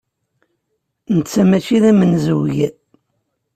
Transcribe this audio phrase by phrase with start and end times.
[1.17, 2.55] Netta maci d amenzug.